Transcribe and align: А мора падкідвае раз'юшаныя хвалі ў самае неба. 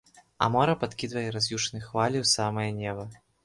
А 0.45 0.47
мора 0.55 0.75
падкідвае 0.83 1.23
раз'юшаныя 1.37 1.87
хвалі 1.87 2.17
ў 2.25 2.35
самае 2.35 2.69
неба. 2.83 3.11